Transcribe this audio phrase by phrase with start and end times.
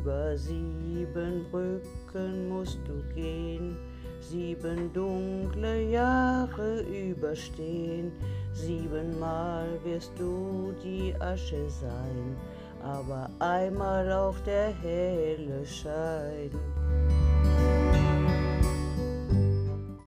[0.00, 3.76] über sieben Brücken musst du gehen,
[4.20, 8.12] sieben dunkle Jahre überstehen,
[8.52, 12.36] siebenmal wirst du die Asche sein,
[12.82, 16.50] aber einmal auch der helle Schein.